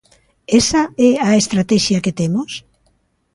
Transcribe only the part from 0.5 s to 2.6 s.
¿Esa é a estratexia que temos?